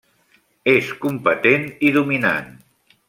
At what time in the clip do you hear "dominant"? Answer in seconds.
1.99-2.51